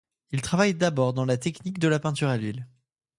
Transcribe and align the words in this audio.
Il 0.31 0.41
travaille 0.41 0.73
d'abord 0.73 1.13
dans 1.13 1.25
la 1.25 1.37
technique 1.37 1.77
de 1.77 1.87
la 1.87 1.99
peinture 1.99 2.29
à 2.29 2.37
l'huile. 2.37 2.67